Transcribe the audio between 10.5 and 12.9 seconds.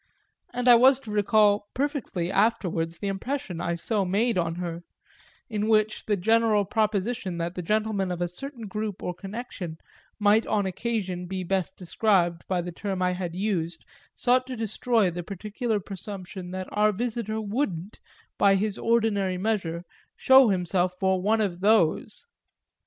occasion be best described by the